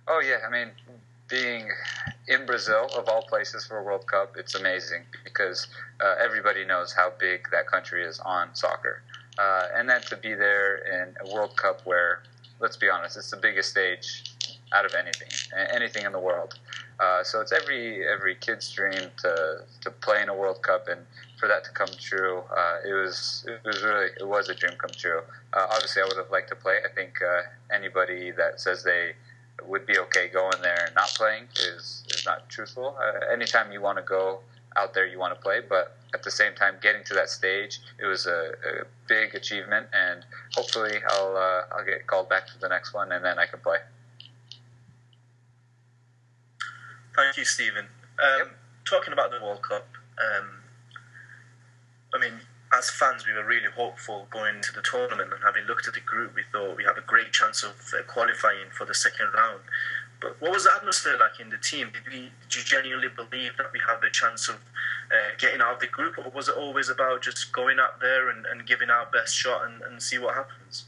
Oh 0.07 0.21
yeah, 0.21 0.39
I 0.47 0.49
mean, 0.49 0.71
being 1.31 1.69
in 2.27 2.45
Brazil, 2.45 2.87
of 2.95 3.07
all 3.07 3.23
places 3.23 3.65
for 3.65 3.79
a 3.79 3.83
World 3.83 4.05
Cup, 4.05 4.35
it's 4.37 4.53
amazing 4.53 5.03
because 5.23 5.67
uh, 6.01 6.15
everybody 6.21 6.65
knows 6.65 6.93
how 6.93 7.13
big 7.19 7.47
that 7.51 7.65
country 7.65 8.05
is 8.05 8.19
on 8.19 8.53
soccer. 8.53 9.01
Uh, 9.39 9.67
and 9.75 9.89
then 9.89 10.01
to 10.01 10.17
be 10.17 10.33
there 10.33 10.75
in 10.75 11.15
a 11.25 11.33
World 11.33 11.55
Cup 11.55 11.81
where, 11.85 12.21
let's 12.59 12.77
be 12.77 12.89
honest, 12.89 13.17
it's 13.17 13.31
the 13.31 13.37
biggest 13.37 13.71
stage 13.71 14.35
out 14.73 14.85
of 14.85 14.93
anything, 14.93 15.29
anything 15.73 16.05
in 16.05 16.11
the 16.11 16.19
world. 16.19 16.59
Uh, 16.99 17.23
so 17.23 17.41
it's 17.41 17.51
every 17.51 18.07
every 18.07 18.35
kid's 18.35 18.71
dream 18.71 19.09
to 19.17 19.61
to 19.81 19.89
play 19.89 20.21
in 20.21 20.29
a 20.29 20.35
World 20.35 20.61
Cup, 20.61 20.87
and 20.87 21.01
for 21.39 21.47
that 21.47 21.63
to 21.63 21.71
come 21.71 21.89
true, 21.99 22.43
uh, 22.55 22.77
it 22.87 22.93
was 22.93 23.43
it 23.47 23.65
was 23.65 23.81
really 23.81 24.09
it 24.19 24.27
was 24.27 24.49
a 24.49 24.53
dream 24.53 24.73
come 24.77 24.91
true. 24.95 25.21
Uh, 25.53 25.65
obviously, 25.71 26.03
I 26.03 26.05
would 26.05 26.17
have 26.17 26.29
liked 26.29 26.49
to 26.49 26.55
play. 26.55 26.77
I 26.85 26.93
think 26.93 27.19
uh, 27.23 27.41
anybody 27.73 28.29
that 28.31 28.61
says 28.61 28.83
they 28.83 29.13
would 29.67 29.85
be 29.85 29.97
okay 29.97 30.27
going 30.27 30.61
there 30.61 30.85
and 30.85 30.95
not 30.95 31.09
playing 31.09 31.47
is 31.55 32.03
is 32.09 32.23
not 32.25 32.49
truthful. 32.49 32.95
Uh, 32.99 33.31
anytime 33.31 33.71
you 33.71 33.81
want 33.81 33.97
to 33.97 34.03
go 34.03 34.39
out 34.77 34.93
there, 34.93 35.05
you 35.05 35.19
want 35.19 35.35
to 35.35 35.41
play, 35.41 35.59
but 35.67 35.97
at 36.13 36.23
the 36.23 36.31
same 36.31 36.53
time, 36.55 36.75
getting 36.81 37.03
to 37.05 37.13
that 37.13 37.29
stage, 37.29 37.79
it 37.99 38.05
was 38.05 38.25
a, 38.25 38.53
a 38.65 38.83
big 39.07 39.35
achievement, 39.35 39.87
and 39.93 40.23
hopefully, 40.53 40.97
I'll 41.09 41.35
uh, 41.35 41.75
I'll 41.75 41.85
get 41.85 42.07
called 42.07 42.29
back 42.29 42.49
for 42.49 42.59
the 42.59 42.69
next 42.69 42.93
one, 42.93 43.11
and 43.11 43.23
then 43.23 43.39
I 43.39 43.45
can 43.45 43.59
play. 43.59 43.77
Thank 47.15 47.37
you, 47.37 47.45
Stephen. 47.45 47.85
Um, 47.85 48.37
yep. 48.39 48.47
Talking 48.89 49.13
about 49.13 49.31
the 49.31 49.43
World 49.43 49.61
Cup, 49.61 49.87
um, 50.17 50.49
I 52.13 52.19
mean, 52.19 52.39
as 52.73 52.89
fans, 52.89 53.27
we 53.27 53.33
were 53.33 53.45
really 53.45 53.69
hopeful 53.75 54.27
going 54.31 54.55
into 54.55 54.71
the 54.71 54.81
tournament, 54.81 55.33
and 55.33 55.43
having 55.43 55.65
looked 55.65 55.87
at 55.87 55.93
the 55.93 55.99
group, 56.01 56.35
we 56.35 56.43
thought 56.51 56.77
we 56.77 56.83
have 56.83 56.97
a 56.97 57.01
great 57.01 57.31
chance 57.31 57.63
of 57.63 57.71
uh, 57.93 58.03
qualifying 58.03 58.69
for 58.71 58.85
the 58.85 58.93
second 58.93 59.27
round. 59.35 59.59
But 60.21 60.39
what 60.39 60.51
was 60.51 60.63
the 60.65 60.71
atmosphere 60.75 61.17
like 61.19 61.39
in 61.39 61.49
the 61.49 61.57
team? 61.57 61.89
Did, 61.91 62.13
we, 62.13 62.31
did 62.47 62.55
you 62.55 62.63
genuinely 62.63 63.09
believe 63.09 63.57
that 63.57 63.73
we 63.73 63.79
had 63.85 63.99
the 64.01 64.09
chance 64.11 64.47
of 64.47 64.55
uh, 64.55 65.35
getting 65.37 65.61
out 65.61 65.73
of 65.73 65.79
the 65.79 65.87
group, 65.87 66.17
or 66.17 66.29
was 66.29 66.47
it 66.47 66.55
always 66.55 66.89
about 66.89 67.21
just 67.21 67.51
going 67.51 67.79
out 67.79 67.99
there 67.99 68.29
and, 68.29 68.45
and 68.45 68.65
giving 68.65 68.89
our 68.89 69.07
best 69.11 69.35
shot 69.35 69.65
and, 69.65 69.81
and 69.81 70.01
see 70.01 70.17
what 70.17 70.35
happens? 70.35 70.85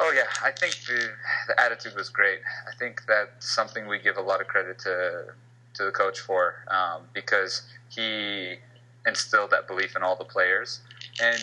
Oh 0.00 0.12
yeah, 0.14 0.28
I 0.44 0.52
think 0.52 0.74
the 0.86 1.10
the 1.48 1.60
attitude 1.60 1.94
was 1.96 2.08
great. 2.08 2.38
I 2.68 2.74
think 2.76 3.02
that's 3.08 3.52
something 3.52 3.88
we 3.88 3.98
give 3.98 4.16
a 4.16 4.20
lot 4.20 4.40
of 4.40 4.46
credit 4.46 4.78
to 4.80 5.34
to 5.74 5.84
the 5.84 5.90
coach 5.90 6.20
for 6.20 6.64
um, 6.68 7.02
because 7.12 7.62
he 7.88 8.56
instilled 9.08 9.50
that 9.50 9.66
belief 9.66 9.96
in 9.96 10.02
all 10.02 10.16
the 10.16 10.24
players. 10.36 10.80
And 11.20 11.42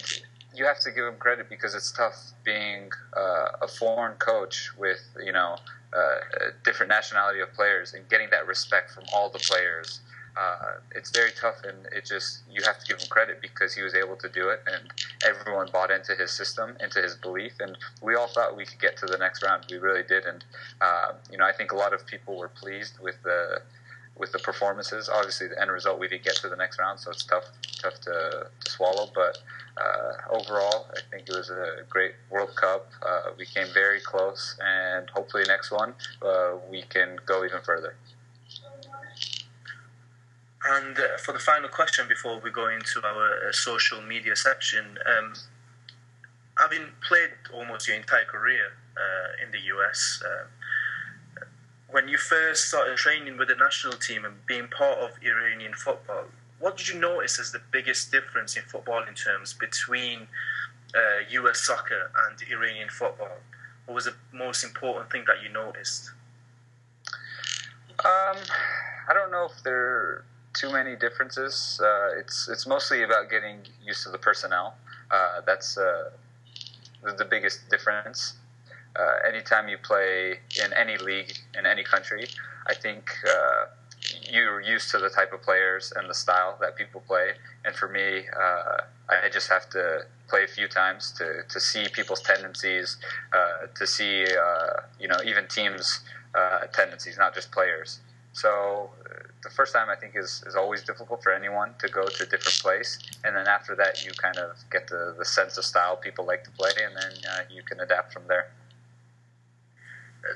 you 0.55 0.65
have 0.65 0.79
to 0.81 0.91
give 0.91 1.05
him 1.05 1.17
credit 1.19 1.50
because 1.50 1.75
it's 1.75 1.91
tough 1.91 2.17
being 2.45 2.89
uh, 3.17 3.48
a 3.62 3.67
foreign 3.67 4.15
coach 4.17 4.72
with 4.77 5.01
you 5.24 5.34
know 5.34 5.57
uh, 6.00 6.17
a 6.48 6.51
different 6.63 6.89
nationality 6.89 7.39
of 7.41 7.51
players 7.53 7.93
and 7.93 8.07
getting 8.10 8.29
that 8.31 8.48
respect 8.48 8.91
from 8.91 9.03
all 9.13 9.29
the 9.29 9.39
players. 9.39 10.00
uh, 10.38 10.79
it's 10.93 11.12
very 11.12 11.31
tough, 11.31 11.55
and 11.63 11.86
it 11.93 12.05
just 12.05 12.43
you 12.51 12.62
have 12.65 12.77
to 12.79 12.86
give 12.86 13.00
him 13.00 13.07
credit 13.10 13.41
because 13.41 13.74
he 13.74 13.81
was 13.81 13.93
able 13.95 14.15
to 14.17 14.29
do 14.29 14.50
it, 14.50 14.62
and 14.67 14.91
everyone 15.25 15.67
bought 15.72 15.91
into 15.91 16.13
his 16.15 16.31
system, 16.31 16.75
into 16.81 17.01
his 17.01 17.15
belief, 17.15 17.53
and 17.60 17.77
we 18.01 18.15
all 18.15 18.27
thought 18.27 18.57
we 18.57 18.65
could 18.65 18.79
get 18.79 18.98
to 18.98 19.05
the 19.05 19.17
next 19.17 19.43
round. 19.43 19.65
We 19.69 19.77
really 19.77 20.03
did, 20.03 20.25
and 20.25 20.43
uh, 20.81 21.13
you 21.31 21.38
know 21.38 21.45
I 21.45 21.53
think 21.53 21.72
a 21.72 21.75
lot 21.75 21.93
of 21.93 22.05
people 22.05 22.38
were 22.38 22.50
pleased 22.50 23.00
with 23.00 23.15
the 23.24 23.62
with 24.17 24.31
the 24.31 24.39
performances. 24.39 25.10
Obviously, 25.10 25.48
the 25.48 25.62
end 25.62 25.72
result 25.72 26.00
we 26.00 26.07
didn't 26.07 26.24
get 26.24 26.36
to 26.38 26.50
the 26.50 26.55
next 26.55 26.79
round, 26.79 27.00
so 27.00 27.12
it's 27.12 27.24
tough 27.24 27.45
tough 27.81 28.00
to, 28.01 28.48
to 28.63 28.72
swallow. 28.72 29.10
But 29.13 29.38
uh, 29.77 30.36
overall, 30.36 30.88
I 30.91 31.00
think 31.12 31.27
it 31.27 31.36
was 31.36 31.50
a 31.50 31.84
great 31.89 32.13
World 32.29 32.55
Cup. 32.55 32.89
Uh, 33.05 33.31
we 33.38 33.45
came 33.45 33.67
very 33.74 34.00
close, 34.00 34.57
and 34.63 35.10
hopefully 35.10 35.43
next 35.48 35.72
one 35.72 35.93
uh, 36.22 36.53
we 36.69 36.84
can 36.84 37.17
go 37.25 37.43
even 37.45 37.62
further. 37.62 37.95
And 40.67 40.98
uh, 40.98 41.17
for 41.24 41.31
the 41.31 41.39
final 41.39 41.69
question 41.69 42.07
before 42.07 42.39
we 42.39 42.50
go 42.50 42.69
into 42.69 43.05
our 43.05 43.50
uh, 43.50 43.51
social 43.51 44.01
media 44.01 44.36
section, 44.36 44.98
um, 45.05 45.34
having 46.57 46.88
played 47.07 47.29
almost 47.53 47.88
your 47.88 47.98
entire 47.98 48.25
career 48.25 48.72
uh, 48.98 49.45
in 49.45 49.51
the 49.51 49.60
US, 49.75 50.24
when 51.95 52.09
you 52.09 52.17
first 52.17 52.67
started 52.67 52.97
training 52.97 53.37
with 53.37 53.47
the 53.47 53.55
national 53.55 53.93
team 53.93 54.25
and 54.25 54.45
being 54.45 54.67
part 54.67 54.97
of 54.97 55.11
Iranian 55.23 55.71
football, 55.71 56.25
what 56.59 56.75
did 56.75 56.89
you 56.89 56.99
notice 56.99 57.39
as 57.39 57.53
the 57.53 57.61
biggest 57.71 58.11
difference 58.11 58.57
in 58.57 58.63
footballing 58.63 59.15
terms 59.15 59.53
between 59.53 60.27
uh, 60.93 61.19
US 61.39 61.61
soccer 61.61 62.11
and 62.27 62.35
Iranian 62.51 62.89
football? 62.89 63.37
What 63.85 63.95
was 63.95 64.03
the 64.03 64.15
most 64.33 64.65
important 64.65 65.09
thing 65.09 65.23
that 65.27 65.41
you 65.41 65.47
noticed? 65.47 66.11
Um, 68.03 68.39
I 69.07 69.13
don't 69.13 69.31
know 69.31 69.45
if 69.45 69.63
there 69.63 69.85
are 69.85 70.25
too 70.51 70.73
many 70.73 70.97
differences. 70.97 71.79
Uh, 71.81 72.19
it's 72.19 72.49
it's 72.49 72.67
mostly 72.67 73.03
about 73.03 73.29
getting 73.29 73.59
used 73.81 74.03
to 74.03 74.09
the 74.09 74.17
personnel. 74.17 74.75
Uh, 75.09 75.39
that's 75.45 75.77
uh, 75.77 76.09
the, 77.05 77.13
the 77.13 77.25
biggest 77.25 77.69
difference 77.69 78.33
uh, 78.99 79.27
anytime 79.27 79.67
you 79.67 79.77
play 79.77 80.39
in 80.63 80.73
any 80.73 80.97
league 80.97 81.33
in 81.57 81.65
any 81.65 81.83
country, 81.83 82.27
I 82.67 82.73
think 82.73 83.11
uh, 83.27 83.65
you're 84.29 84.61
used 84.61 84.91
to 84.91 84.97
the 84.97 85.09
type 85.09 85.33
of 85.33 85.41
players 85.41 85.91
and 85.95 86.09
the 86.09 86.13
style 86.13 86.57
that 86.61 86.75
people 86.75 87.01
play. 87.01 87.31
And 87.65 87.75
for 87.75 87.87
me, 87.87 88.23
uh, 88.39 88.77
I 89.09 89.29
just 89.31 89.49
have 89.49 89.69
to 89.71 90.05
play 90.27 90.43
a 90.43 90.47
few 90.47 90.67
times 90.67 91.11
to, 91.13 91.43
to 91.47 91.59
see 91.59 91.87
people's 91.89 92.21
tendencies, 92.21 92.97
uh, 93.33 93.67
to 93.75 93.85
see 93.85 94.25
uh, 94.25 94.81
you 94.99 95.07
know 95.07 95.17
even 95.25 95.47
teams' 95.47 95.99
uh, 96.33 96.67
tendencies, 96.73 97.17
not 97.17 97.33
just 97.33 97.51
players. 97.51 97.99
So 98.33 98.89
the 99.43 99.49
first 99.49 99.73
time 99.73 99.89
I 99.89 99.95
think 99.95 100.15
is, 100.15 100.43
is 100.45 100.55
always 100.55 100.83
difficult 100.83 101.23
for 101.23 101.31
anyone 101.31 101.73
to 101.79 101.87
go 101.87 102.05
to 102.05 102.23
a 102.23 102.25
different 102.25 102.59
place, 102.61 102.99
and 103.23 103.35
then 103.35 103.47
after 103.47 103.75
that 103.75 104.03
you 104.05 104.11
kind 104.11 104.37
of 104.37 104.57
get 104.71 104.87
the, 104.87 105.15
the 105.17 105.23
sense 105.23 105.57
of 105.57 105.65
style 105.65 105.95
people 105.95 106.25
like 106.25 106.43
to 106.45 106.51
play, 106.51 106.71
and 106.83 106.95
then 106.95 107.45
you 107.49 107.61
can 107.63 107.79
adapt 107.79 108.11
from 108.11 108.23
there 108.27 108.47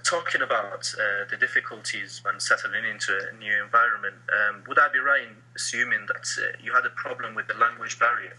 talking 0.03 0.41
about 0.41 0.93
uh, 0.98 1.25
the 1.29 1.38
difficulties 1.38 2.22
when 2.24 2.39
settling 2.39 2.86
into 2.86 3.12
a 3.31 3.36
new 3.38 3.63
environment, 3.63 4.15
um, 4.29 4.63
would 4.67 4.79
I 4.79 4.88
be 4.89 5.00
right 5.00 5.24
in 5.24 5.36
assuming 5.55 6.05
that 6.08 6.27
uh, 6.38 6.58
you 6.63 6.74
had 6.74 6.86
a 6.86 6.91
problem 6.91 7.36
with 7.36 7.48
the 7.48 7.55
language 7.55 7.98
barrier? 8.00 8.36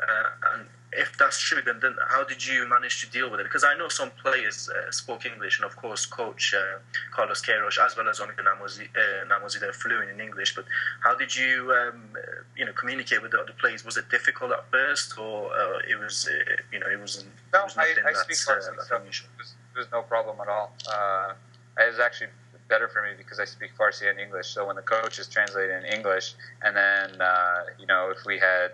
Uh, 0.00 0.54
and 0.54 0.66
if 0.92 1.16
that's 1.16 1.38
true, 1.38 1.62
then, 1.64 1.78
then 1.80 1.94
how 2.08 2.24
did 2.24 2.44
you 2.44 2.68
manage 2.68 3.04
to 3.04 3.10
deal 3.10 3.30
with 3.30 3.40
it? 3.40 3.44
Because 3.44 3.64
I 3.64 3.74
know 3.76 3.88
some 3.88 4.10
players 4.22 4.68
uh, 4.68 4.90
spoke 4.90 5.24
English, 5.26 5.58
and 5.58 5.64
of 5.64 5.76
course, 5.76 6.06
Coach 6.06 6.54
uh, 6.54 6.78
Carlos 7.12 7.42
Queiroz, 7.42 7.78
as 7.78 7.96
well 7.96 8.08
as 8.08 8.18
Omid 8.18 8.36
Namazi, 8.36 8.88
uh, 8.96 9.24
Namazi, 9.26 9.60
they're 9.60 9.72
fluent 9.72 10.10
in 10.10 10.20
English. 10.20 10.54
But 10.54 10.64
how 11.02 11.14
did 11.16 11.34
you, 11.34 11.72
um, 11.72 12.10
you 12.56 12.64
know, 12.64 12.72
communicate 12.72 13.22
with 13.22 13.30
the 13.30 13.40
other 13.40 13.54
players? 13.58 13.84
Was 13.84 13.96
it 13.96 14.08
difficult 14.10 14.50
at 14.52 14.68
first, 14.70 15.18
or 15.18 15.50
it 15.88 15.98
was, 15.98 16.28
you 16.72 16.80
know, 16.80 16.86
it 16.86 16.98
wasn't? 16.98 17.30
No, 17.52 17.60
it 17.60 17.64
was 17.64 17.78
I, 17.78 17.94
I 18.06 18.12
speak 18.12 18.36
Farsi, 18.36 19.63
so 19.74 19.80
was 19.80 19.90
no 19.92 20.02
problem 20.02 20.36
at 20.40 20.48
all. 20.48 20.72
Uh, 20.90 21.32
it 21.78 21.90
was 21.90 21.98
actually 21.98 22.28
better 22.68 22.88
for 22.88 23.02
me 23.02 23.10
because 23.16 23.40
I 23.40 23.44
speak 23.44 23.70
Farsi 23.78 24.08
and 24.08 24.18
English. 24.18 24.48
So 24.48 24.66
when 24.66 24.76
the 24.76 24.82
coach 24.82 25.18
is 25.18 25.28
translating 25.28 25.76
in 25.76 25.84
English, 25.84 26.34
and 26.62 26.76
then 26.76 27.20
uh, 27.20 27.64
you 27.78 27.86
know 27.86 28.10
if 28.10 28.24
we 28.24 28.38
had 28.38 28.72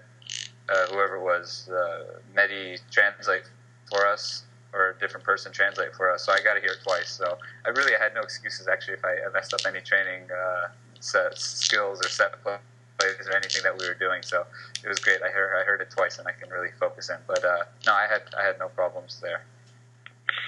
uh, 0.68 0.86
whoever 0.92 1.16
it 1.16 1.22
was, 1.22 1.68
uh, 1.70 2.20
Mehdi 2.36 2.78
translate 2.90 3.44
for 3.88 4.06
us 4.06 4.44
or 4.72 4.90
a 4.90 4.98
different 5.00 5.26
person 5.26 5.50
translate 5.50 5.94
for 5.96 6.12
us. 6.12 6.24
So 6.24 6.32
I 6.32 6.38
got 6.44 6.54
to 6.54 6.60
hear 6.60 6.70
it 6.70 6.82
twice. 6.84 7.10
So 7.10 7.38
I 7.66 7.70
really 7.70 7.92
had 7.98 8.14
no 8.14 8.20
excuses 8.20 8.68
actually 8.68 8.94
if 8.94 9.04
I 9.04 9.16
messed 9.32 9.52
up 9.52 9.60
any 9.66 9.80
training 9.80 10.28
uh, 10.30 10.68
set 11.00 11.36
skills 11.36 12.00
or 12.04 12.08
set 12.08 12.40
plays 12.44 13.26
or 13.26 13.34
anything 13.34 13.62
that 13.64 13.76
we 13.76 13.88
were 13.88 13.94
doing. 13.94 14.22
So 14.22 14.46
it 14.84 14.88
was 14.88 15.00
great. 15.00 15.22
I 15.22 15.30
heard 15.30 15.60
I 15.60 15.64
heard 15.64 15.80
it 15.80 15.90
twice 15.90 16.18
and 16.18 16.28
I 16.28 16.32
can 16.32 16.50
really 16.50 16.70
focus 16.78 17.08
in. 17.10 17.16
But 17.26 17.44
uh, 17.44 17.64
no, 17.86 17.94
I 17.94 18.06
had 18.08 18.22
I 18.38 18.44
had 18.44 18.58
no 18.58 18.68
problems 18.68 19.18
there. 19.20 19.42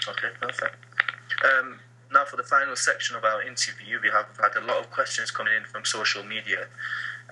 Okay, 0.09 0.29
perfect. 0.41 0.77
Um, 1.45 1.79
now, 2.13 2.25
for 2.25 2.37
the 2.37 2.43
final 2.43 2.77
section 2.77 3.17
of 3.17 3.25
our 3.25 3.43
interview, 3.43 3.99
we 4.03 4.11
have 4.11 4.27
had 4.39 4.57
a 4.63 4.65
lot 4.67 4.79
of 4.79 4.91
questions 4.91 5.31
coming 5.31 5.55
in 5.55 5.65
from 5.65 5.85
social 5.85 6.23
media. 6.23 6.67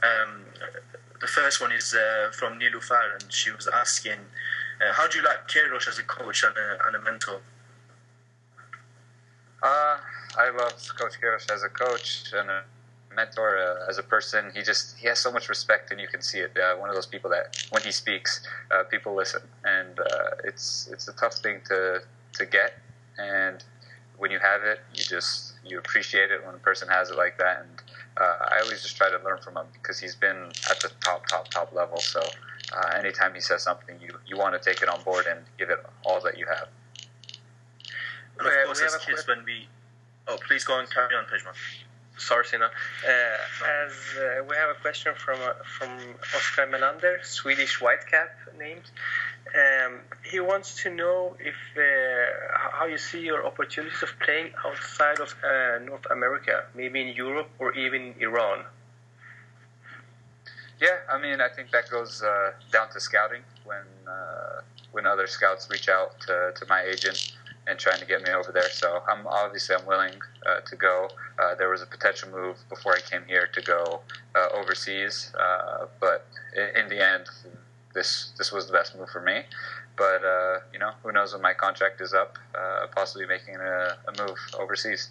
Um, 0.03 0.45
the 1.21 1.27
first 1.27 1.61
one 1.61 1.73
is 1.73 1.95
uh, 1.95 2.31
from 2.33 2.59
Nilufar, 2.59 3.21
and 3.21 3.33
she 3.33 3.50
was 3.50 3.69
asking, 3.69 4.21
uh, 4.81 4.93
"How 4.93 5.07
do 5.07 5.19
you 5.19 5.25
like 5.25 5.49
Queiroz 5.49 5.87
as 5.89 5.99
a 5.99 6.03
coach 6.03 6.45
and 6.45 6.57
a, 6.57 6.87
and 6.87 6.97
a 6.97 7.00
mentor?" 7.00 7.41
Uh, 9.62 9.99
I 10.39 10.50
love 10.57 10.73
Coach 10.99 11.21
Queiroz 11.21 11.50
as 11.50 11.62
a 11.62 11.69
coach 11.69 12.33
and 12.33 12.49
a 12.49 12.62
mentor, 13.15 13.59
uh, 13.59 13.91
as 13.91 13.99
a 13.99 14.03
person. 14.03 14.50
He 14.55 14.62
just 14.62 14.97
he 14.97 15.09
has 15.09 15.19
so 15.19 15.31
much 15.31 15.50
respect, 15.50 15.91
and 15.91 16.00
you 16.00 16.09
can 16.09 16.23
see 16.23 16.39
it. 16.39 16.57
Uh, 16.57 16.77
one 16.77 16.89
of 16.89 16.95
those 16.95 17.07
people 17.07 17.29
that 17.31 17.62
when 17.71 17.83
he 17.83 17.93
speaks, 17.93 18.41
uh, 18.71 18.85
people 18.85 19.15
listen, 19.15 19.43
and 19.65 19.99
uh, 19.99 20.31
it's 20.45 20.89
it's 20.91 21.09
a 21.09 21.12
tough 21.12 21.35
thing 21.35 21.61
to 21.67 22.03
to 22.35 22.47
get, 22.47 22.75
and 23.19 23.63
when 24.19 24.31
you 24.31 24.39
have 24.39 24.63
it, 24.63 24.81
you 24.95 25.03
just 25.03 25.55
you 25.65 25.79
appreciate 25.79 26.31
it 26.31 26.45
when 26.45 26.55
a 26.55 26.59
person 26.59 26.89
has 26.89 27.11
it 27.11 27.17
like 27.17 27.39
that. 27.39 27.61
And 27.61 27.83
uh, 28.17 28.49
I 28.51 28.61
always 28.63 28.83
just 28.83 28.97
try 28.97 29.11
to 29.11 29.19
learn 29.25 29.39
from 29.39 29.57
him 29.57 29.67
because 29.73 29.99
he's 29.99 30.15
been 30.15 30.51
at 30.71 30.81
the 30.81 30.91
top, 31.01 31.27
top, 31.27 31.49
top 31.49 31.75
level. 31.75 31.99
So 31.99 32.21
uh, 32.21 32.97
anytime 32.99 33.35
he 33.35 33.41
says 33.41 33.63
something, 33.63 33.97
you 34.01 34.11
you 34.27 34.37
want 34.37 34.61
to 34.61 34.61
take 34.61 34.83
it 34.83 34.89
on 34.89 35.03
board 35.03 35.27
and 35.29 35.41
give 35.59 35.71
it 35.71 35.79
all 36.05 36.21
that 36.21 36.39
you 36.39 36.47
have. 36.47 36.69
And 38.39 38.47
of 38.47 38.53
course, 38.67 38.83
as 38.83 38.97
kids, 39.05 39.27
when 39.27 39.45
we 39.45 39.69
oh, 40.29 40.39
please 40.47 40.65
go 40.65 40.79
and 40.79 40.89
carry 40.91 41.15
on, 41.15 41.25
Pejman. 41.25 41.55
Sorry, 42.17 42.45
Sina. 42.45 42.67
Uh, 42.67 43.11
as 43.85 43.93
uh, 44.19 44.45
we 44.45 44.55
have 44.57 44.69
a 44.71 44.79
question 44.81 45.15
from 45.17 45.41
uh, 45.41 45.55
from 45.65 45.91
Oscar 46.37 46.67
Melander, 46.67 47.25
Swedish 47.25 47.81
Whitecap 47.81 48.29
named. 48.59 48.91
Um, 49.49 50.00
he 50.30 50.38
wants 50.38 50.82
to 50.82 50.90
know 50.90 51.37
if 51.40 51.56
uh, 51.76 52.59
how 52.70 52.87
you 52.87 52.99
see 52.99 53.20
your 53.20 53.44
opportunities 53.44 54.02
of 54.02 54.11
playing 54.20 54.52
outside 54.64 55.18
of 55.18 55.35
uh, 55.42 55.85
North 55.85 56.06
America, 56.11 56.64
maybe 56.75 57.00
in 57.00 57.09
Europe 57.16 57.50
or 57.59 57.73
even 57.75 58.14
Iran. 58.20 58.64
Yeah, 60.80 60.99
I 61.12 61.20
mean, 61.20 61.40
I 61.40 61.49
think 61.49 61.73
that 61.73 61.90
goes 61.90 62.23
uh, 62.23 62.52
down 62.73 62.90
to 62.90 63.00
scouting 63.00 63.42
when 63.64 63.85
uh, 64.09 64.61
when 64.92 65.04
other 65.04 65.26
scouts 65.26 65.68
reach 65.70 65.88
out 65.88 66.18
to, 66.20 66.52
to 66.54 66.66
my 66.68 66.82
agent 66.82 67.32
and 67.66 67.78
trying 67.78 67.99
to 67.99 68.06
get 68.06 68.23
me 68.23 68.30
over 68.30 68.52
there. 68.52 68.70
So 68.70 69.02
I'm 69.09 69.26
obviously 69.26 69.75
I'm 69.75 69.85
willing 69.85 70.14
uh, 70.47 70.61
to 70.61 70.76
go. 70.76 71.09
Uh, 71.38 71.54
there 71.56 71.68
was 71.68 71.82
a 71.82 71.87
potential 71.87 72.30
move 72.30 72.56
before 72.68 72.94
I 72.94 73.00
came 73.00 73.25
here 73.26 73.49
to 73.52 73.61
go 73.62 74.00
overseas, 74.54 75.32
but 76.00 76.26
in, 76.56 76.82
in 76.82 76.88
the 76.88 77.04
end 77.04 77.26
this 77.94 78.32
this 78.38 78.52
was 78.52 78.66
the 78.66 78.73
best 78.73 78.97
move 78.97 79.09
for 79.11 79.20
me. 79.20 79.42
But 79.97 80.25
uh, 80.25 80.61
you 80.73 80.78
know, 80.78 80.92
who 81.02 81.12
knows 81.12 81.32
when 81.32 81.42
my 81.42 81.54
contract 81.54 82.00
is 82.00 82.14
up? 82.14 82.38
Uh, 82.54 82.87
possibly 82.94 83.26
making 83.26 83.56
a, 83.56 83.97
a 84.09 84.12
move 84.26 84.38
overseas. 84.59 85.11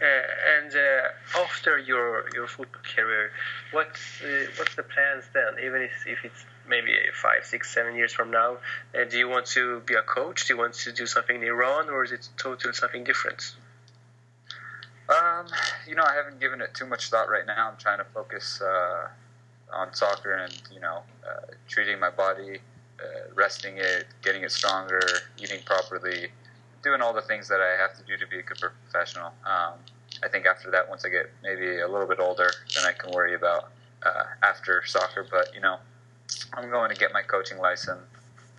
Uh, 0.00 0.58
and 0.58 0.76
uh, 0.76 1.40
after 1.42 1.78
your 1.78 2.28
your 2.34 2.46
football 2.46 2.82
career, 2.94 3.30
what's 3.72 4.20
uh, 4.22 4.46
what's 4.56 4.74
the 4.74 4.82
plans 4.82 5.24
then? 5.32 5.64
Even 5.64 5.82
if, 5.82 6.06
if 6.06 6.24
it's 6.24 6.44
maybe 6.68 6.92
five, 7.14 7.44
six, 7.44 7.72
seven 7.72 7.96
years 7.96 8.12
from 8.12 8.30
now, 8.30 8.58
uh, 8.94 9.04
do 9.08 9.18
you 9.18 9.28
want 9.28 9.46
to 9.46 9.80
be 9.80 9.94
a 9.94 10.02
coach? 10.02 10.46
Do 10.46 10.54
you 10.54 10.58
want 10.58 10.74
to 10.74 10.92
do 10.92 11.06
something 11.06 11.36
in 11.36 11.42
Iran, 11.42 11.88
or 11.88 12.04
is 12.04 12.12
it 12.12 12.28
totally 12.36 12.74
something 12.74 13.04
different? 13.04 13.54
Um, 15.08 15.46
you 15.88 15.94
know, 15.94 16.04
I 16.04 16.14
haven't 16.14 16.40
given 16.40 16.60
it 16.60 16.74
too 16.74 16.86
much 16.86 17.10
thought 17.10 17.30
right 17.30 17.46
now. 17.46 17.70
I'm 17.70 17.78
trying 17.78 17.98
to 17.98 18.04
focus 18.04 18.60
on 19.76 19.94
soccer 19.94 20.34
and 20.34 20.52
you 20.72 20.80
know 20.80 21.02
uh, 21.28 21.52
treating 21.68 22.00
my 22.00 22.10
body, 22.10 22.58
uh, 23.00 23.34
resting 23.34 23.76
it, 23.76 24.06
getting 24.22 24.42
it 24.42 24.52
stronger, 24.52 25.00
eating 25.38 25.60
properly, 25.64 26.28
doing 26.82 27.00
all 27.02 27.12
the 27.12 27.22
things 27.22 27.48
that 27.48 27.60
I 27.60 27.80
have 27.80 27.96
to 27.98 28.02
do 28.04 28.16
to 28.16 28.26
be 28.26 28.38
a 28.38 28.42
good 28.42 28.58
professional. 28.58 29.32
Um, 29.44 29.74
I 30.24 30.28
think 30.28 30.46
after 30.46 30.70
that, 30.70 30.88
once 30.88 31.04
I 31.04 31.10
get 31.10 31.30
maybe 31.42 31.80
a 31.80 31.88
little 31.88 32.06
bit 32.06 32.20
older, 32.20 32.50
then 32.74 32.84
I 32.84 32.92
can 32.92 33.12
worry 33.12 33.34
about 33.34 33.70
uh, 34.04 34.24
after 34.42 34.82
soccer. 34.86 35.26
But 35.30 35.54
you 35.54 35.60
know, 35.60 35.76
I'm 36.54 36.70
going 36.70 36.90
to 36.90 36.96
get 36.96 37.12
my 37.12 37.22
coaching 37.22 37.58
license. 37.58 38.00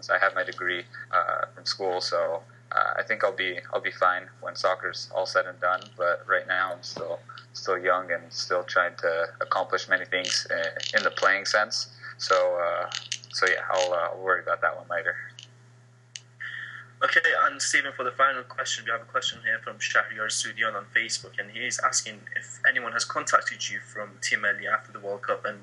I 0.10 0.18
have 0.20 0.36
my 0.36 0.44
degree 0.44 0.84
uh, 1.12 1.48
from 1.54 1.66
school, 1.66 2.00
so 2.02 2.44
uh, 2.72 2.94
I 2.98 3.04
think 3.04 3.24
I'll 3.24 3.36
be 3.36 3.60
I'll 3.74 3.82
be 3.82 3.92
fine 3.92 4.24
when 4.42 4.56
soccer's 4.56 5.10
all 5.16 5.26
said 5.26 5.46
and 5.46 5.60
done. 5.60 5.82
But 5.98 6.26
right 6.28 6.48
now, 6.48 6.74
I'm 6.74 6.84
still 6.84 7.20
still 7.54 7.78
young 7.78 8.12
and 8.12 8.32
still 8.32 8.64
trying 8.64 8.96
to 8.98 9.28
accomplish 9.42 9.88
many 9.88 10.06
things 10.06 10.48
in 10.96 11.04
the 11.04 11.12
playing 11.12 11.46
sense. 11.46 11.90
So 12.18 12.36
uh, 12.36 12.90
so 13.38 13.46
yeah, 13.48 13.62
I'll, 13.70 13.94
uh, 13.94 14.18
worry 14.18 14.42
about 14.42 14.62
that 14.62 14.76
one 14.76 14.88
later. 14.90 15.16
Okay, 17.04 17.22
and 17.46 17.62
Stephen, 17.62 17.92
for 17.96 18.04
the 18.04 18.12
final 18.12 18.42
question, 18.42 18.84
we 18.84 18.90
have 18.90 19.02
a 19.02 19.06
question 19.06 19.38
here 19.44 19.60
from 19.64 19.78
Shahriar 19.78 20.30
Sudian 20.30 20.74
on 20.74 20.86
Facebook, 20.96 21.38
and 21.38 21.52
he's 21.52 21.80
asking 21.86 22.22
if 22.36 22.60
anyone 22.68 22.94
has 22.94 23.06
contacted 23.06 23.70
you 23.70 23.80
from 23.80 24.18
Team 24.24 24.40
Melli 24.40 24.66
after 24.66 24.92
the 24.92 25.00
World 25.00 25.22
Cup 25.22 25.46
and 25.46 25.60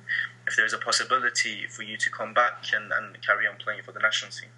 if 0.47 0.55
there's 0.55 0.73
a 0.73 0.79
possibility 0.79 1.67
for 1.67 1.83
you 1.83 1.97
to 1.97 2.09
come 2.09 2.33
back 2.33 2.65
and, 2.73 2.93
and 2.93 3.21
carry 3.21 3.49
on 3.49 3.57
playing 3.57 3.83
for 3.83 3.91
the 3.91 3.99
national 3.99 4.31
team. 4.31 4.51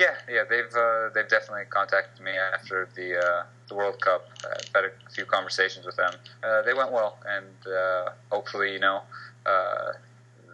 Yeah, 0.00 0.14
yeah, 0.30 0.44
they've 0.48 0.74
uh, 0.74 1.10
they've 1.14 1.28
definitely 1.28 1.64
contacted 1.68 2.24
me 2.24 2.32
after 2.32 2.88
the 2.96 3.18
uh, 3.18 3.42
the 3.68 3.74
World 3.74 4.00
Cup. 4.00 4.26
I've 4.50 4.74
had 4.74 4.84
a 4.86 5.10
few 5.10 5.26
conversations 5.26 5.84
with 5.84 5.96
them. 5.96 6.14
Uh, 6.42 6.62
they 6.62 6.72
went 6.72 6.90
well, 6.90 7.18
and 7.28 7.54
uh, 7.66 8.12
hopefully, 8.32 8.72
you 8.72 8.78
know, 8.78 9.02
uh, 9.44 9.92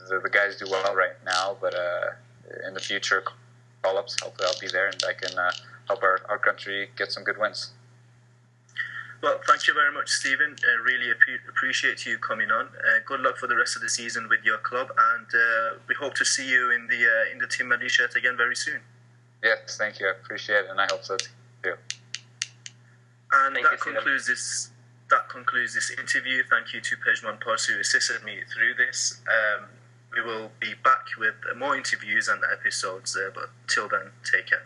the, 0.09 0.19
the 0.19 0.31
guys 0.31 0.57
do 0.57 0.67
well 0.69 0.93
right 0.97 1.15
now. 1.25 1.57
But 1.61 1.75
uh, 1.75 2.67
in 2.67 2.75
the 2.75 2.81
future, 2.81 3.23
call-ups, 3.83 4.17
hopefully, 4.21 4.49
I'll 4.51 4.61
be 4.61 4.67
there 4.67 4.89
and 4.89 5.01
I 5.09 5.13
can 5.13 5.31
help 5.87 6.03
our, 6.03 6.19
our 6.29 6.39
country 6.39 6.89
get 6.99 7.13
some 7.13 7.23
good 7.23 7.39
wins. 7.39 7.71
Well, 9.23 9.41
thank 9.47 9.69
you 9.69 9.75
very 9.75 9.93
much, 9.93 10.11
Stephen. 10.11 10.57
Really 10.85 11.13
appreciate 11.49 12.05
you 12.05 12.19
coming 12.19 12.51
on. 12.51 12.67
Uh, 12.67 12.99
good 13.07 13.21
luck 13.21 13.37
for 13.37 13.47
the 13.47 13.57
rest 13.57 13.77
of 13.77 13.83
the 13.83 13.89
season 13.89 14.29
with 14.29 14.45
your 14.45 14.59
club, 14.59 14.89
and 15.15 15.27
uh, 15.33 15.79
we 15.89 15.95
hope 15.95 16.15
to 16.15 16.25
see 16.25 16.51
you 16.51 16.73
in 16.73 16.89
the 16.89 17.07
uh, 17.07 17.33
in 17.33 17.39
the 17.39 17.47
Team 17.47 17.73
shirt 17.87 18.17
again 18.17 18.37
very 18.37 18.57
soon. 18.57 18.81
Yes, 19.43 19.77
thank 19.77 20.01
you. 20.01 20.09
I 20.09 20.11
appreciate 20.11 20.65
it, 20.65 20.71
and 20.71 20.81
I 20.81 20.87
hope 20.91 21.05
so 21.05 21.17
too. 21.17 21.27
And 23.33 23.55
thank 23.55 23.67
that 23.67 23.73
you, 23.73 23.93
concludes 23.93 24.27
this. 24.27 24.71
That 25.11 25.29
concludes 25.29 25.75
this 25.75 25.91
interview. 25.91 26.43
Thank 26.51 26.75
you 26.75 26.81
to 26.81 26.97
Pejman 26.97 27.41
Pars 27.41 27.67
who 27.67 27.79
assisted 27.79 28.25
me 28.25 28.39
through 28.53 28.75
this. 28.75 29.21
Um, 29.29 29.67
we 30.13 30.21
will 30.21 30.51
be 30.59 30.75
back 30.83 31.07
with 31.19 31.35
more 31.57 31.77
interviews 31.77 32.29
and 32.29 32.43
episodes, 32.53 33.17
uh, 33.17 33.31
but 33.35 33.51
till 33.69 33.89
then, 33.89 34.11
take 34.25 34.47
care. 34.47 34.63